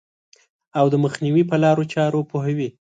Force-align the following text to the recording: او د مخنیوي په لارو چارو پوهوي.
او 0.79 0.85
د 0.93 0.95
مخنیوي 1.03 1.43
په 1.51 1.55
لارو 1.63 1.83
چارو 1.93 2.27
پوهوي. 2.29 2.69